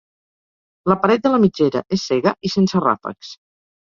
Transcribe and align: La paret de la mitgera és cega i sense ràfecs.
La 0.91 0.95
paret 1.03 1.27
de 1.27 1.31
la 1.33 1.39
mitgera 1.43 1.81
és 1.97 2.05
cega 2.13 2.33
i 2.49 2.51
sense 2.55 2.81
ràfecs. 2.87 3.35